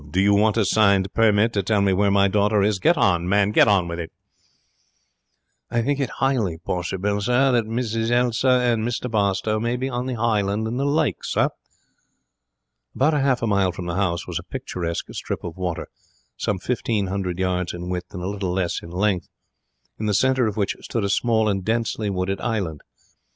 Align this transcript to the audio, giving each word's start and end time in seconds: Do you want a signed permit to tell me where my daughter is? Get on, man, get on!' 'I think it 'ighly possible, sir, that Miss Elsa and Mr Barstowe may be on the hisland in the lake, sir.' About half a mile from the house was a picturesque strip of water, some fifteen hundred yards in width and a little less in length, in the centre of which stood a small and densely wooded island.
Do 0.09 0.19
you 0.19 0.33
want 0.33 0.57
a 0.57 0.65
signed 0.65 1.13
permit 1.13 1.53
to 1.53 1.61
tell 1.61 1.79
me 1.83 1.93
where 1.93 2.09
my 2.09 2.27
daughter 2.27 2.63
is? 2.63 2.79
Get 2.79 2.97
on, 2.97 3.29
man, 3.29 3.51
get 3.51 3.67
on!' 3.67 3.91
'I 5.69 5.81
think 5.83 5.99
it 5.99 6.09
'ighly 6.19 6.57
possible, 6.57 7.21
sir, 7.21 7.51
that 7.51 7.67
Miss 7.67 7.95
Elsa 7.95 8.47
and 8.49 8.81
Mr 8.83 9.11
Barstowe 9.11 9.59
may 9.59 9.75
be 9.75 9.87
on 9.89 10.07
the 10.07 10.15
hisland 10.15 10.67
in 10.67 10.77
the 10.77 10.87
lake, 10.87 11.23
sir.' 11.23 11.49
About 12.95 13.13
half 13.13 13.43
a 13.43 13.45
mile 13.45 13.71
from 13.71 13.85
the 13.85 13.93
house 13.93 14.25
was 14.25 14.39
a 14.39 14.51
picturesque 14.51 15.05
strip 15.13 15.43
of 15.43 15.55
water, 15.55 15.87
some 16.35 16.57
fifteen 16.57 17.05
hundred 17.05 17.37
yards 17.37 17.71
in 17.71 17.87
width 17.87 18.11
and 18.11 18.23
a 18.23 18.27
little 18.27 18.51
less 18.53 18.81
in 18.81 18.89
length, 18.89 19.27
in 19.99 20.07
the 20.07 20.15
centre 20.15 20.47
of 20.47 20.57
which 20.57 20.75
stood 20.81 21.03
a 21.03 21.09
small 21.09 21.47
and 21.47 21.63
densely 21.63 22.09
wooded 22.09 22.41
island. 22.41 22.81